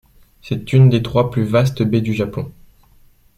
[0.41, 2.51] C'est une des trois plus vastes baies du Japon.